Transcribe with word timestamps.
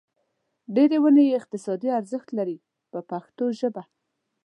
ډېرې 0.75 0.97
ونې 1.01 1.23
یې 1.27 1.37
اقتصادي 1.39 1.89
ارزښت 1.99 2.29
لري 2.39 2.57
په 2.91 2.99
پښتو 3.09 3.45
ژبه. 3.59 3.83